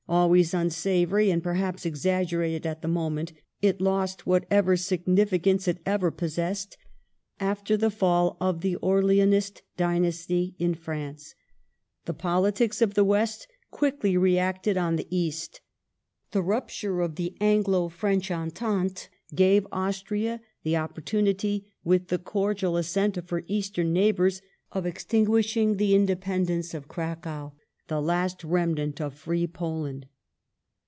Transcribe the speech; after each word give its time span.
Always 0.09 0.53
unsavoury, 0.53 1.31
and 1.31 1.41
perhaps 1.41 1.85
exaggerated 1.85 2.65
at 2.65 2.81
the 2.81 2.89
moment, 2.89 3.31
it 3.61 3.79
lost 3.79 4.27
whatever 4.27 4.75
significance 4.75 5.69
it 5.69 5.77
ever 5.85 6.11
possessed 6.11 6.75
after 7.39 7.77
the 7.77 7.89
fall 7.89 8.35
of 8.41 8.59
the 8.59 8.75
Orleanist 8.83 9.61
dynasty 9.77 10.53
in 10.59 10.73
France. 10.75 11.33
The 12.03 12.13
politics 12.13 12.81
of 12.81 12.93
the 12.93 13.05
West 13.05 13.47
quickly 13.69 14.17
reacted 14.17 14.75
on 14.75 14.97
the 14.97 15.07
East 15.09 15.61
The 16.31 16.39
Austrian 16.41 16.47
rupture 16.93 17.01
of 17.05 17.15
the 17.15 17.33
Anglo 17.39 17.87
French 17.87 18.29
entente 18.29 19.07
gave 19.33 19.65
Austria 19.71 20.41
the 20.63 20.75
opportunity, 20.75 21.61
^""^of' 21.67 21.71
with 21.85 22.07
the 22.09 22.19
cordial 22.19 22.75
assent 22.75 23.15
of 23.15 23.29
her 23.29 23.45
Eastern 23.47 23.93
neighbours, 23.93 24.41
of 24.73 24.85
extinguishing 24.85 25.69
Cracow 25.69 25.77
the 25.77 25.95
independence 25.95 26.73
of 26.73 26.89
Cracow, 26.89 27.53
the 27.87 28.01
last 28.01 28.41
remnant 28.45 29.01
of 29.01 29.13
free 29.13 29.45
Poland. 29.45 30.05